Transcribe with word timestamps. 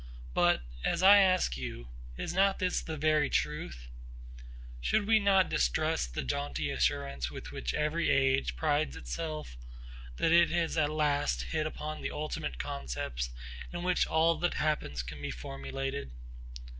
But, 0.33 0.63
as 0.83 1.03
I 1.03 1.17
ask 1.19 1.57
you, 1.57 1.89
Is 2.17 2.33
not 2.33 2.57
this 2.57 2.81
the 2.81 2.97
very 2.97 3.29
truth? 3.29 3.87
Should 4.79 5.05
we 5.05 5.19
not 5.19 5.47
distrust 5.47 6.15
the 6.15 6.23
jaunty 6.23 6.71
assurance 6.71 7.29
with 7.29 7.51
which 7.51 7.75
every 7.75 8.09
age 8.09 8.55
prides 8.55 8.95
itself 8.95 9.57
that 10.17 10.31
it 10.31 10.51
at 10.51 10.89
last 10.89 11.43
has 11.43 11.51
hit 11.51 11.67
upon 11.67 12.01
the 12.01 12.09
ultimate 12.09 12.57
concepts 12.57 13.29
in 13.71 13.83
which 13.83 14.07
all 14.07 14.37
that 14.37 14.55
happens 14.55 15.03
can 15.03 15.21
be 15.21 15.29
formulated? 15.29 16.09